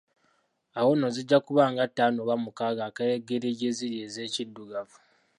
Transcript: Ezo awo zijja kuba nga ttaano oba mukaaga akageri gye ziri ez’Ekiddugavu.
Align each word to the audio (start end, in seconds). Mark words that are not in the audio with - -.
Ezo 0.75 0.79
awo 0.93 1.09
zijja 1.15 1.37
kuba 1.45 1.63
nga 1.71 1.83
ttaano 1.89 2.17
oba 2.21 2.35
mukaaga 2.43 2.83
akageri 2.89 3.49
gye 3.59 3.69
ziri 3.77 3.97
ez’Ekiddugavu. 4.07 4.97